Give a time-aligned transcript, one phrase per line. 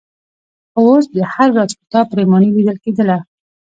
[0.71, 3.17] خو اوس د هر راز کتاب پرېماني لیدل کېدله.